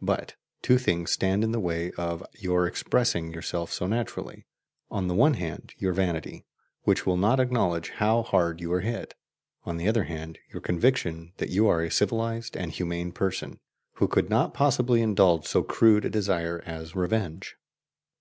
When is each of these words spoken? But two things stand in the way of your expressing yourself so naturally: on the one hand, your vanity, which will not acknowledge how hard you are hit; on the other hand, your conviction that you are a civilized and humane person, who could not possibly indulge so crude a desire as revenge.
But 0.00 0.36
two 0.62 0.78
things 0.78 1.10
stand 1.10 1.42
in 1.42 1.50
the 1.50 1.58
way 1.58 1.90
of 1.98 2.24
your 2.38 2.64
expressing 2.64 3.32
yourself 3.32 3.72
so 3.72 3.88
naturally: 3.88 4.46
on 4.88 5.08
the 5.08 5.16
one 5.16 5.34
hand, 5.34 5.74
your 5.78 5.92
vanity, 5.92 6.44
which 6.84 7.04
will 7.04 7.16
not 7.16 7.40
acknowledge 7.40 7.88
how 7.90 8.22
hard 8.22 8.60
you 8.60 8.72
are 8.72 8.82
hit; 8.82 9.14
on 9.64 9.76
the 9.76 9.88
other 9.88 10.04
hand, 10.04 10.38
your 10.52 10.62
conviction 10.62 11.32
that 11.38 11.50
you 11.50 11.66
are 11.66 11.82
a 11.82 11.90
civilized 11.90 12.56
and 12.56 12.70
humane 12.70 13.10
person, 13.10 13.58
who 13.94 14.06
could 14.06 14.30
not 14.30 14.54
possibly 14.54 15.02
indulge 15.02 15.44
so 15.44 15.64
crude 15.64 16.04
a 16.04 16.08
desire 16.08 16.62
as 16.64 16.94
revenge. 16.94 17.56